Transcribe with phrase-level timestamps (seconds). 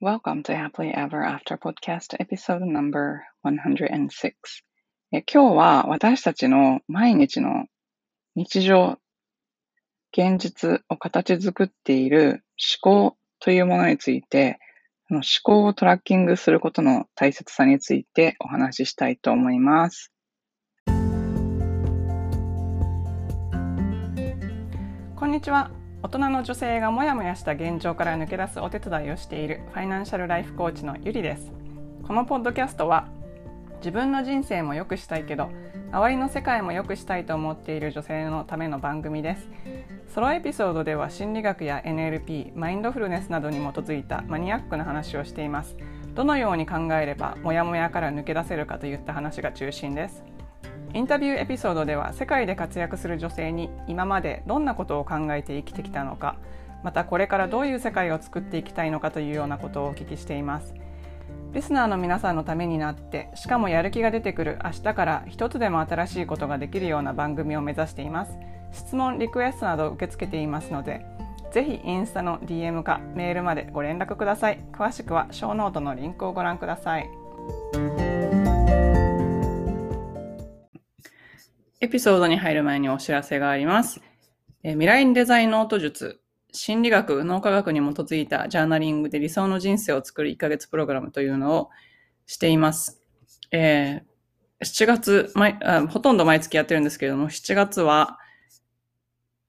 [0.00, 4.30] Welcome to Happily Ever After Podcast Episode Number 106
[5.10, 7.66] え今日は私たちの毎日の
[8.36, 9.00] 日常、
[10.16, 12.44] 現実を形作っている
[12.80, 14.60] 思考というものについて、
[15.08, 20.12] その思考をトラッキングすることの大切さについてお話ししたいと思います。
[25.16, 25.72] こんにちは。
[26.00, 31.50] 大人の女性がモヤモヤした現状から抜け出すお手伝いをしているファイナンシャルライフコーチのゆりです。
[32.06, 33.08] このポッドキャストは
[33.78, 35.50] 自分の人生も良くしたいけど
[35.90, 39.48] 周りの世界も良くしたいと思っている女性のための番組です。
[40.14, 45.76] ソロエピソードでは心理学や NLP マインドフルネスなどに基づいたマニアックな話をしています。
[46.14, 50.22] どのように考えればモヤモヤから抜け出せるかといった話が中心です。
[50.94, 56.36] インタビューエピソードでは世界で活躍する女性に今までどんなことを考えて生きてきたのか
[56.82, 60.74] またこれからどういう世界を作っていきたいのかというようなことをお聞きしています。
[61.52, 68.38] リスナーの皆さんのためになってしかもやる気が出てくる明日から一つでも新しいことができるような番組を目指しています。
[68.72, 71.06] 質問リクエストなど受け付けていますので
[71.50, 74.60] ぜひインスタの DM かメールまでご連絡ください。
[74.72, 77.08] 詳しくはショーノートのリンクをご覧ください。
[81.80, 84.00] エピソードに入る前にお知らせがあります。
[84.64, 86.20] え未来デザインノート術、
[86.50, 91.70] 心理学、脳科学に基づいたジャーナリングで理想の人生を作る1ヶ月プログラムというのを
[92.26, 93.00] しています。
[93.52, 98.18] えー、7月あ、ほとんど毎月やってるんですけれども、7月は、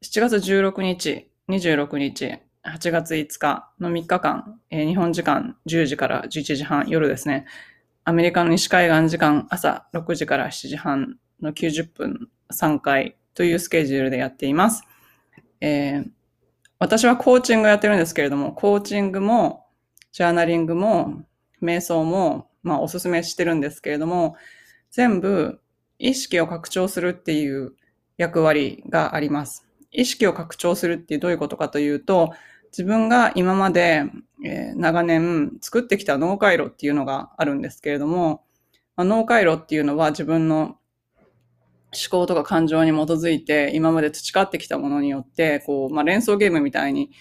[0.03, 7.47] 7月16日、26日、8月5日の3日間、えー、日本時間10時から11時半、夜ですね。
[8.03, 14.84] アメリカの西海岸時間朝6時から7時半の90分3回というスケジュールでやっています。
[15.62, 16.09] えー、
[16.80, 19.66] 私はコーチングやってるんですけれども、コーチングも、
[20.12, 21.23] ジャーナリングも、
[21.62, 24.36] 瞑想も、まあおすすめしてるんですけれども、
[24.92, 25.62] 全部
[25.98, 27.73] 意識を拡張するっていう
[28.17, 29.67] 役割があります。
[29.92, 32.32] 意識を拡張するってどういうことかというと、
[32.72, 34.04] 自分が今まで、
[34.45, 38.44] えー、長年作ってきた脳回路っていうのがあるんですけれども、
[38.95, 40.78] まあ、脳回路っていうのは自分の
[41.92, 47.11] 思考とか感情に基づいて今まで培ってきたものによって、こう、まあ、連想ゲームみたいに、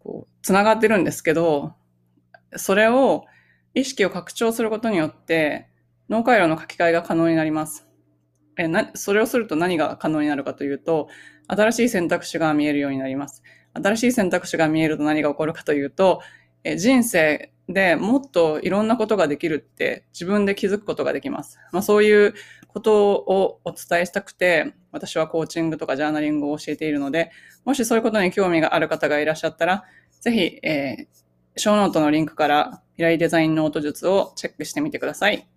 [0.00, 1.74] こう、繋がってるんですけど、
[2.56, 3.24] それを
[3.74, 5.68] 意識を拡張することによって、
[6.08, 7.86] 脳回路の書き換えが可能になります。
[8.56, 11.08] え、な、それをすると何が可能になるかというと、
[11.46, 13.42] 新しい選択肢が見えるようになります。
[13.74, 16.20] 新しい選択肢が見えると何が起こるかというと、
[16.64, 21.58] え人生でもっといろんなことができるって自分で気づくことができます。
[21.72, 22.34] まあ、そういう
[22.68, 27.32] ことをお伝えしたくて、私はコーチングとかジャーナリングを教えているので、
[27.64, 29.84] もしそういうことに興味がある方がいらっしゃったら、
[30.20, 35.48] ぜひ、えー、ショーノートのリンクから未来デザインノート術をチェックしてみてください。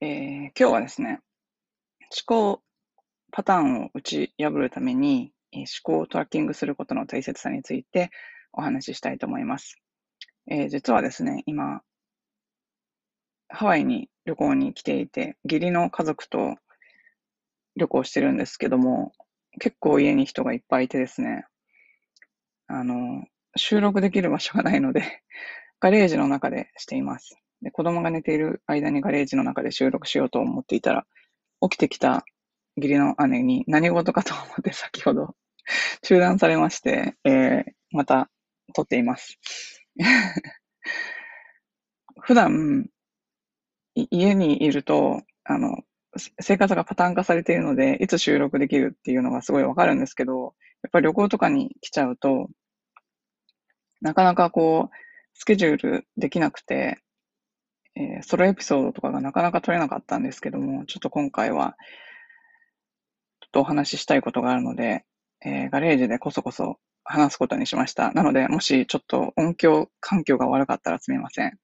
[0.00, 0.10] えー、
[0.58, 1.20] 今日はですね、
[2.28, 2.62] 思考
[3.32, 8.10] パターンを打ち破るために、思考をトラッキングすることの大切さについて
[8.56, 9.76] お話ししたいと思います。
[10.48, 11.82] えー、実はですね、今、
[13.48, 16.56] ハワイに旅行に来ていて、義理の家族と
[17.76, 19.12] 旅行してるんですけども、
[19.60, 21.44] 結構家に人がいっぱいいてですね、
[22.66, 23.24] あの、
[23.56, 25.22] 収録できる場所がないので、
[25.78, 27.36] ガレージの中でしています。
[27.62, 31.06] で子供が寝ている間にガレージの中で収録しようと思っていたら、
[31.60, 32.24] 起きてきた
[32.76, 35.34] 義理の姉に何事かと思って先ほど
[36.02, 38.30] 中断されまして、えー、また
[38.74, 39.38] 撮っています。
[42.20, 42.88] 普段、
[43.94, 45.78] 家にいると、あの、
[46.40, 52.48] 生活がパターン化されているので、いつ収録できるっていうのがすごいわかるんですけど、やっぱり旅行とかに来ちゃうと、
[54.00, 54.96] なかなかこう、
[55.34, 56.98] スケジュールできなくて、
[57.94, 61.76] えー、ソロエピソードとかがなかなか撮れなかったんですけども、ちょっと今回は、
[63.40, 65.04] ちょっとお話ししたいことがあるので、
[65.44, 68.12] えー、ガレージでこそこそ話すことにしました。
[68.12, 71.58] なので、もしちょっと音響環境が悪かったらすみません。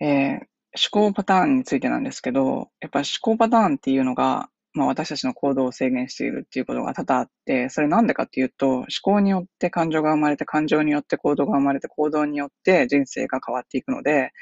[0.00, 0.44] えー、
[0.92, 14.32] 思考パターンについてなんですけど、やっぱ思考パターンっていうのが、まあ私たちの行動を制限しているっていうことが多々あって、それなんでかっていうと、思考によって感情が生まれて、感情によって行動が生まれて、行動によって人生が変わっていくので、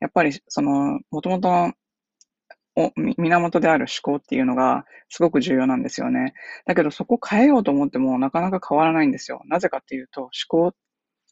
[0.00, 1.72] やっぱりその、もともと
[2.96, 6.34] 源である思考っていうのがすごく重要なんですよね。
[6.66, 9.42] だけどそこ変えようと思ってもなかなか変わらないんですよ。
[9.46, 10.74] なぜかっていうと思考っ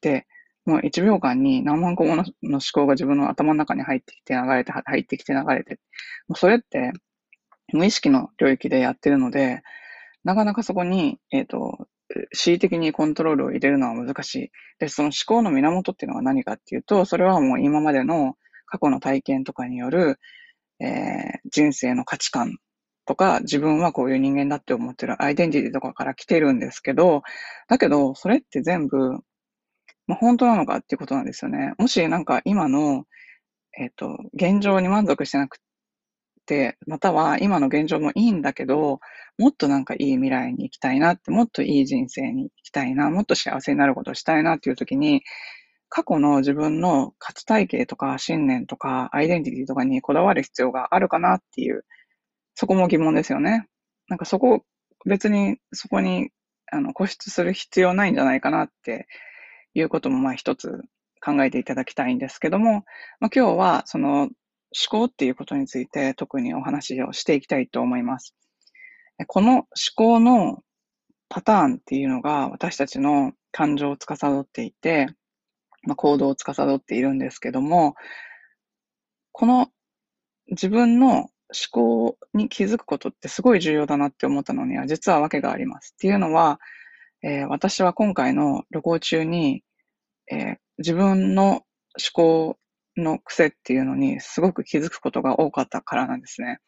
[0.00, 0.26] て
[0.68, 5.80] もう1秒間に何万個もの思考が自分の頭の中に入ってきて流れて、入ってきて流れて。
[6.28, 6.92] もうそれって
[7.72, 9.62] 無意識の領域でやってるので、
[10.24, 11.88] なかなかそこに、えっ、ー、と、
[12.32, 14.50] 恣意的にコントロールを入れるのは難しい。
[14.78, 18.34] で、その思考の源っていうのは何かっていうと、それはもう今までの
[18.66, 20.18] 過去の体験とかによる、
[20.80, 22.56] えー、人生の価値観
[23.06, 27.22] とか、自分はこういう人間だって思ってるアイデンティティとかから来てるんですけど、
[27.68, 29.12] だけど、それって全部、
[30.06, 31.72] まあ、本当なのかっていうことなんですよね。
[31.78, 33.04] もしなんか今の、
[33.78, 35.58] えっ、ー、と、現状に満足してなく
[36.46, 39.00] て、または今の現状もいいんだけど、
[39.38, 45.22] もっとなんかいい未来に行きたいなって、もっといい人生に行きたいな、もっと幸せになることをしたいなっていう時に、
[45.88, 51.84] 過去の自分の価値体系とか信念とかアイデンティティとかにこだわる必要があるかなっていう
[52.54, 53.68] そこも疑問ですよね。
[54.08, 54.64] なんかそこ、
[55.06, 56.30] 別にそこに
[56.72, 59.06] あの固執する必要ないんじゃないかなって
[59.74, 60.82] いうこともまあ一つ
[61.24, 62.84] 考えていただきたいんですけども、
[63.20, 64.30] まあ、今日はその思
[64.90, 68.34] 考っていうことについて特にお話をしていきたいと思います。
[69.26, 70.58] この思考の
[71.28, 75.08] パターンっていうのが私たちの感情を司っていて、
[75.82, 77.94] まあ、行動を司っているんですけども、
[79.32, 79.68] この
[80.48, 81.30] 自分の思
[81.70, 85.94] 考に気づくことってすごい重要だなって思ったのには実は訳があります。
[85.94, 86.60] っていうのは、
[87.22, 89.62] えー、私は今回の旅行中に、
[90.30, 91.62] えー、自分の思
[92.12, 92.58] 考
[92.96, 96.58] の癖っていうのにすごく気づくことが多かったからなんですね。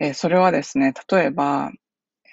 [0.00, 1.70] えー、それはですね、例えば、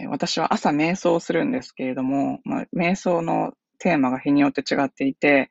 [0.07, 5.49] 私は朝瞑想するんですけれども、まあ、瞑想のテーマが日によって違っていて、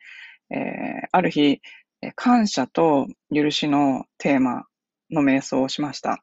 [0.50, 1.60] えある日、
[2.14, 4.64] 感謝と許しのテーマ
[5.10, 6.22] の瞑想をしました。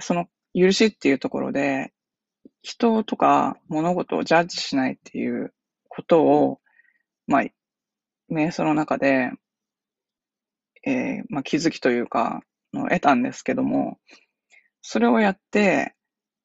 [0.00, 1.92] その許しっていうところで、
[2.62, 5.52] 人とか物事をジャッジしないっていう
[5.88, 6.60] ことを、
[7.26, 7.42] まあ、
[8.32, 9.30] 瞑想の中で、
[10.86, 12.42] えー、まあ、気づきというか、
[12.72, 13.98] 得たんですけども、
[14.82, 15.94] それをやって、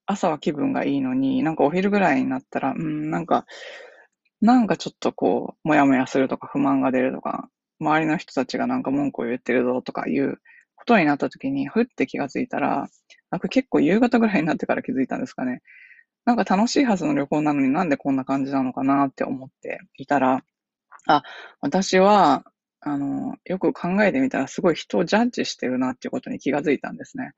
[0.06, 3.46] 朝は気分がいいのに、なんかお昼ぐらいになったら、うん、なんか、
[4.42, 7.50] なんかちょっとこう、もやもやするとか不満が出るとか、
[7.80, 10.38] 周りの人たちがなんか文句を言ってるぞとかいう
[10.76, 12.88] ことになった時に、ふって気がついたら、
[13.32, 15.62] なんか結構夕方ぐらいになってから気づいたんですかね。
[16.26, 20.44] なんか楽しいはずの旅行なのになんでこんな感じなのかなって思っていたら、
[21.08, 21.24] あ、
[21.62, 22.46] 私は、
[22.82, 27.32] あの、よく考えてみたらすごい人をジャッジしてるなっていうことに気がついたんですね。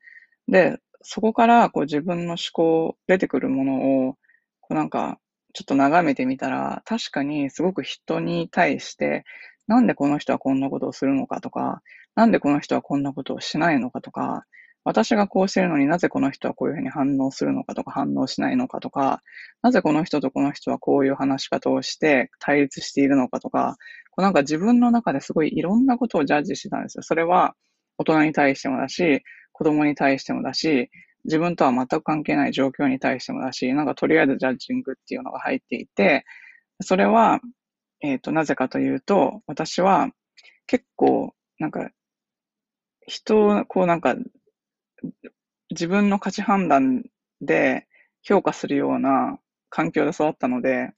[0.48, 4.14] で、そこからこう自分の思考、出てくるものを、
[4.60, 5.18] こうなんか、
[5.58, 9.24] ちょっと眺めてみたら、確かにすごく人に対して、
[9.66, 11.82] なんでこの人はこんなことをするのかとか、
[12.14, 14.44] なんでこの人はこんなことをしないのかとか、
[14.84, 19.20] 私がこうしてるのになぜこの人はこういうふうに反応するのかとか反応しないのかとか、
[19.60, 23.78] なぜこの人とこの人はこういう話し方をして対立しているのかとか、
[24.12, 27.02] こうなんか自分の中ですごいいろんなことをジャッジしてたんですよ。
[27.02, 27.56] それは
[27.98, 30.88] 大人に対してもだし、子供に対してもだし、
[31.28, 36.24] 自分とは全く関係ない状況に対してもだし、なんかとりあえずジャッジングっていうのが入っていて、
[36.80, 37.40] それは、
[38.00, 40.08] えっ、ー、と、なぜかというと、私は
[40.66, 41.90] 結構、なんか
[43.06, 44.16] 人を、こうなんか、
[45.70, 47.04] 自分の価値判断
[47.40, 47.86] で
[48.22, 49.38] 評価するような
[49.68, 50.90] 環境で育ったので、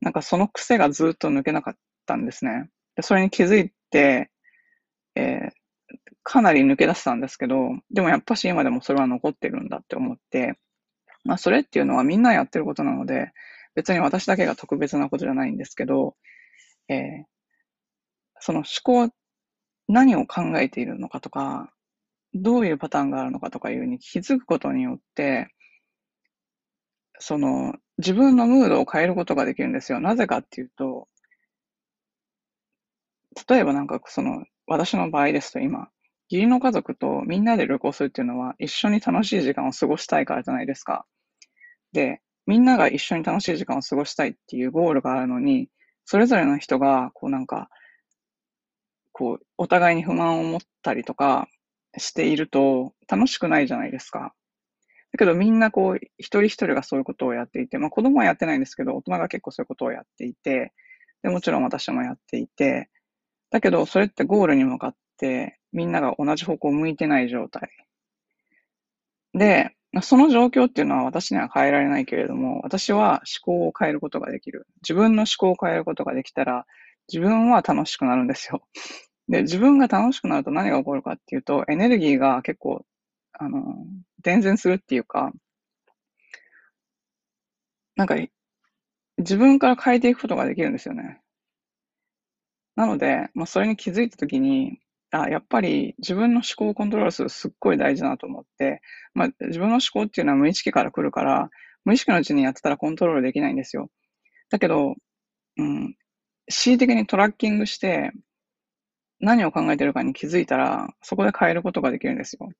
[0.00, 1.74] なんかその癖がずっと抜けなかっ
[2.06, 2.70] たんですね。
[3.00, 4.30] それに気づいて、
[5.14, 5.50] えー、
[6.22, 10.58] かなり抜け出したんですけど、でもやっぱし今でもそれは残ってるんだって思って、
[11.24, 13.32] まあそれっていうのはみんなやってることなので、
[13.74, 16.16] 別に私だけが特別なことじゃないんですけど、
[16.88, 17.24] えー、
[18.40, 18.66] その思
[19.08, 19.12] 考
[19.88, 21.72] 何を考えているのかとか、
[22.34, 25.48] どういうパターンがあるのかとかいうに気づくことによって、
[27.18, 30.00] その、自分のムードを変えることができるんですよ。
[30.00, 31.08] なぜかっていうと、
[33.48, 35.88] 例えばなんかその、私の場合ですと今、
[36.30, 41.06] 義理の家族とみんなで旅行するっていうのは一緒に楽しい時間を過ごしたいからじゃないですか。
[41.92, 45.68] で、みんなが一緒に楽しい時間を過ごしたいっていうゴールがあるのに、
[46.04, 47.68] それぞれの人が、こうなんか、
[49.12, 51.48] こう、お互いに不満を持ったりとか
[51.96, 54.32] していると楽しくないじゃないですか。
[55.12, 60.72] だけどみんなこう、一人一人がそういうことをやっていて、まあ子供はやってないんですけど、大人が結構そういうことをやっていて、
[61.22, 62.88] で、もちろん私もやっていて、
[63.50, 67.70] だけどそれってゴールに向かってみんなが同じ方向を向いてない状態。
[69.34, 74.66] で、その状況っていうのは私には変えられないけれども、私は思考を変えることができる。
[74.82, 76.66] 自分の思考を変えることができたら、
[77.12, 78.62] 自分は楽しくなるんですよ。
[79.28, 82.84] で、自分が楽しくなると何が起こるかっていうと、エネルギーが結構、
[83.32, 83.76] あの、
[84.22, 85.32] 伝染するっていうか、
[87.96, 88.16] なんか、
[89.18, 91.20] 自分から変えていくことができるんですよね。
[92.76, 98.82] なので、まあ、それに気づいたときに、あ、やっぱり自分の思考をコントロールするすっごい大事だなと思って、
[99.14, 101.50] まあ自分の思考っていうのは無意識から来るから、
[101.84, 103.90] 無意識のうちにやってたらコントロールできないんですよ。
[104.50, 104.94] だけど、
[105.56, 105.96] うん、
[106.48, 108.12] 恣意的にトラッキングして、
[109.20, 112.50] 何を考えてるかに気づいたら、そこで変えることができるんですよ。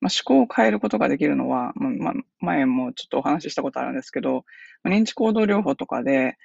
[0.00, 4.44] まあ、思考を変えることができるのは、まあ、前もちょっとお話ししたことあるんですけど、
[4.84, 6.36] 認知行動療法とかで、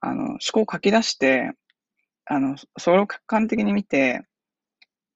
[0.00, 1.52] あの、思考を書き出して、
[2.24, 4.22] あの、それを客観的に見て、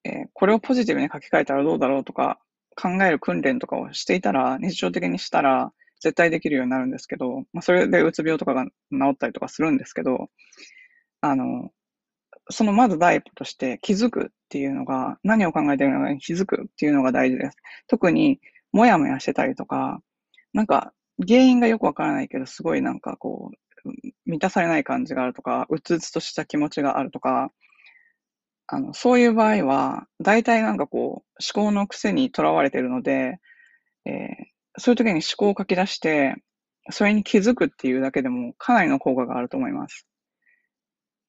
[0.04, 2.38] えー、これをポジティブに書き換えたらどうだろうとか、
[2.76, 8.70] 考える訓練とかをしていたら、日常的にしたら、絶対できるようになるんですけど、まあ、それでうつ病とかが治
[9.12, 10.28] ったりとかするんですけど、
[11.22, 11.70] あの、
[12.50, 17.56] そのまず第一歩として気づくっていうのが、何を考えてるのかに気づくっていうのが大事です。
[17.86, 18.40] 特に、
[18.72, 20.00] もやもやしてたりとか、
[20.52, 20.92] なんか、
[21.26, 23.90] 原因がよくわからないけど、すごいなんかこう、
[24.26, 27.50] 満たされない感じがあるとか、うつうつとした気持ちがあるとか、
[28.66, 33.40] あの、そういう場合は、大体なんかこう、思考の癖にとらわれてるので、
[34.06, 36.36] えー、そういう時に思考を書き出して、
[36.90, 40.06] それに気づくっていうだけでもかなりの効果があると思います。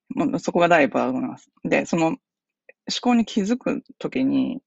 [0.10, 1.50] もうそこが第一歩だと思います。
[1.63, 2.18] で、その思
[3.01, 4.62] 考に気づくときに、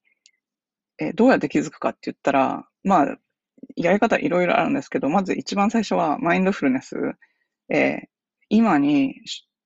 [0.97, 3.17] えどうやって気づくかって言ったら、まあ、
[3.75, 6.95] やり方いろいろあるんですけど、まず一番最初はマインドフルネス、
[7.69, 8.07] えー、
[8.49, 9.15] 今に、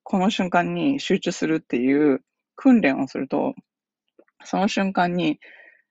[0.03, 2.21] この瞬間に集中するっていう
[2.55, 3.55] 訓練をすると、
[4.43, 5.39] その瞬間に、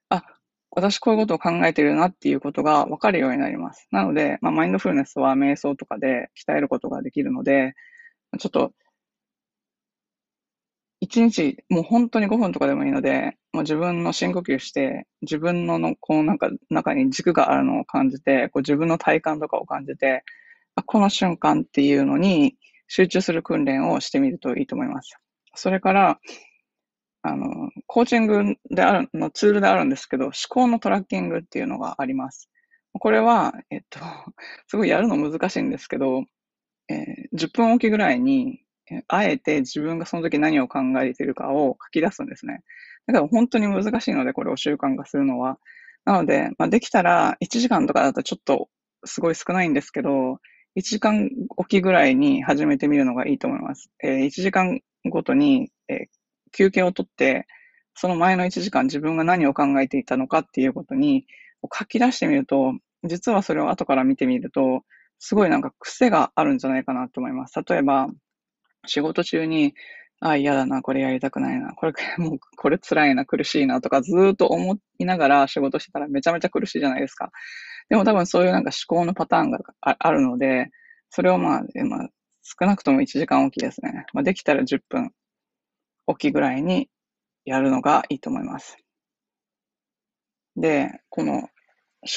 [0.08, 0.24] あ、
[0.70, 3.88] 私こういうことを考えてるなっていうことが分かるようになります。
[3.90, 7.74] なので、まあ、マインドフルネスは瞑想とかで鍛えることができるので、
[8.38, 8.72] ちょっと
[11.02, 20.22] 一日、もう本当に5分とかでもいいので、もう自分の深呼吸して、自分のの、こうなんか中に軸があるのを感じて、こう自分の体感とかを感じて、
[20.86, 22.54] この瞬間っていうのに
[22.86, 25.16] 集中する訓練をしてみるといいと思います。
[25.56, 26.20] それから、
[27.22, 32.50] あの、コーチングである、のツールであるんですけど、思考のトラッキングっていうのがあります。
[32.92, 34.00] これは、えっと、
[34.66, 36.24] すごいやるの難しいんですけど、
[36.88, 38.60] えー、10分おきぐらいに、
[39.08, 42.62] あえて自分がその時何を考えているかを書き出すんですね。
[43.06, 45.58] だから本当に難しいので、これを習慣化するのは。
[46.04, 48.68] なので、まあ、できたら1時間とかだとちょっと
[49.04, 50.40] すごい少ないんですけど、
[50.76, 53.90] 1時間おきぐらいに始めてみるのがいいと思います。
[54.02, 56.06] えー、1時間ごとに、えー、
[56.52, 57.46] 休憩をとって、
[57.94, 61.26] その前の1時間自分が何を考えていたのかっていうことに
[61.72, 64.82] 書き出してみると、実はそれを後から見てみると、
[65.18, 67.54] すごいなんか癖があるんじゃないかなと思います。
[67.68, 68.08] 例えば、
[68.86, 69.74] 仕事中に、
[70.20, 77.30] あ、嫌だな、これやりたくないな、これ、 もう、これ辛いな、苦しいなとかずっと思いながら仕事してたらめちゃめちゃ苦しいじゃないですか。
[77.88, 80.70] でも多分そういうなんか思考のパターンがあるので、
[81.10, 82.08] それをまあ、まあ、
[82.42, 84.06] 少なくとも1時間おきですね。
[84.12, 85.12] まあ、できたら10分
[86.06, 86.88] おきぐらいに
[87.44, 88.76] やるのがいいと思います。
[90.56, 91.48] で、この思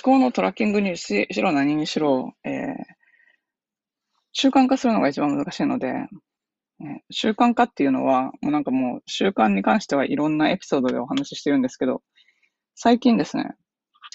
[0.03, 2.75] 考のトラッキングにしろ何にしろ、えー、
[4.33, 5.93] 習慣化するのが一番難しいので、
[7.09, 12.01] 習慣化っていうのは、もうなんかもう習慣に関してはいろんなエピソードでお話ししてるんですけど、
[12.75, 13.51] 最近ですね、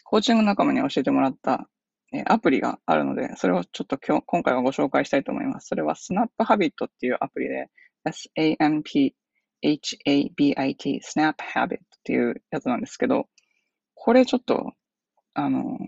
[0.04, 1.68] コーチング仲間に教えてもらった、
[2.12, 5.68] えアプリがあるので、それをちょっと今日、今回はご紹介したいと思います。
[5.68, 7.68] それは Snap Habit っていうアプリで、
[8.04, 9.12] SAMP
[9.62, 13.28] habit、Snap Habit っていうやつなんですけど、
[13.94, 14.72] これちょっと、
[15.34, 15.78] あの、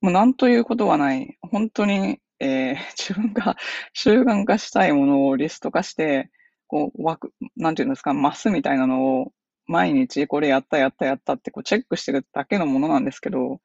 [0.00, 3.56] もうなんということはない、本当にえー、 自分が
[3.92, 6.30] 習慣化したいものをリスト化して、
[6.66, 9.32] こう、枠、なんていうんですか、マスみたいなのを
[9.66, 13.60] 毎日これやったやったやったってこうチェックしてるだけのものなんですけど、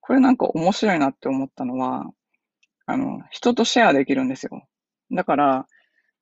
[0.00, 2.10] これなんか面白いなって思ったのは、
[2.86, 4.66] あの、人とシェアできるんですよ。
[5.12, 5.66] だから、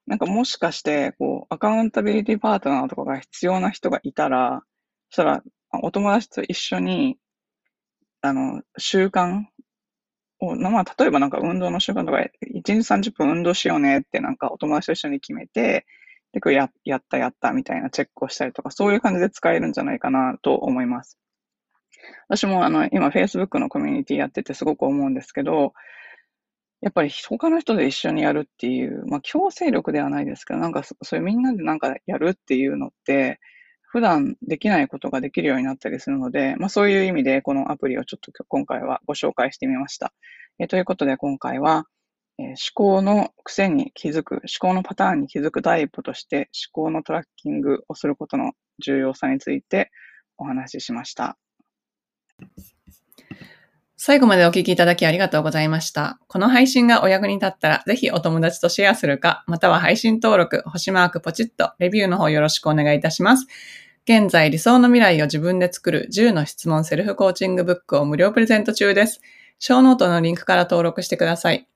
[0.06, 4.62] なんかもしかして、こう、アカウンタビリティパートナーとかが必要な人がいたら、
[5.10, 5.42] そしたら、
[5.82, 7.18] お友達と一緒に、
[8.20, 9.44] あの、習慣
[10.40, 15.86] を、まあ、例えばなんか運動の習慣とか、1日30分運動しようねってなんかお友達と一緒に決めて、
[16.32, 21.18] で、これややったやったみたいなチェックをしたりとか、そういう感じで使えるんじゃないかなと思います。
[22.28, 25.72] 私もあの、今 Facebook のコミュニティやっててすごく思うんですけど、
[26.84, 33.40] やっぱり他の人で一緒にやるっていう、まあ強制力ではないですけど、なんかそういうみんなでなんかやるっていうのって、
[33.84, 40.12] 普段できないことができるようになったりするので、まあそういう意味でこのアプリをちょっと今回はご紹介してみました。
[40.58, 41.86] えということで今回は、
[42.38, 48.52] え、思考の癖に気づく、思考のパターンに気づく第一歩として思考のトラッキングをすることの
[48.84, 49.90] 重要さについて
[50.36, 51.38] お話ししました。
[54.06, 56.18] 最後までお聞きいただきありがとうございました。
[56.28, 63.46] この配信がお役に立ったら、ぜひお友達とシェアするか、または配信登録、星マークポチッと、レビューの方よろしくお願いいたします。
[64.06, 69.22] 現在理想の未来を自分で作る10の質問セルフコーチングブックを無料プレゼント中です。
[69.58, 71.66] ショーノートのリンクから登録してください。